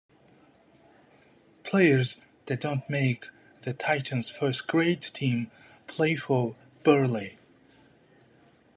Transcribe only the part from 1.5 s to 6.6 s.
Players that don't make the Titans first grade team play for